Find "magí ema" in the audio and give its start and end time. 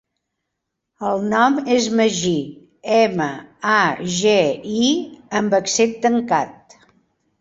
1.99-3.27